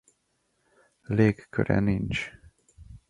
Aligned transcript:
Légköre 1.01 1.79
nincs. 1.79 2.31